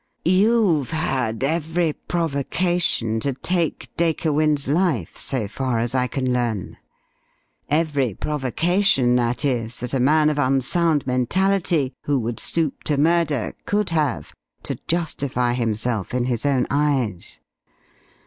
You've 0.25 0.89
had 0.89 1.43
every 1.43 1.93
provocation 1.93 3.19
to 3.19 3.33
take 3.33 3.87
Dacre 3.97 4.33
Wynne's 4.33 4.67
life, 4.67 5.15
so 5.15 5.47
far 5.47 5.77
as 5.77 5.93
I 5.93 6.07
can 6.07 6.33
learn, 6.33 6.77
every 7.69 8.15
provocation, 8.15 9.15
that 9.17 9.45
is, 9.45 9.77
that 9.77 9.93
a 9.93 9.99
man 9.99 10.31
of 10.31 10.39
unsound 10.39 11.05
mentality 11.05 11.93
who 12.05 12.17
would 12.17 12.39
stoop 12.39 12.81
to 12.85 12.97
murder 12.97 13.53
could 13.67 13.91
have 13.91 14.33
to 14.63 14.79
justify 14.87 15.53
himself 15.53 16.15
in 16.15 16.25
his 16.25 16.47
own 16.47 16.65
eyes. 16.71 17.39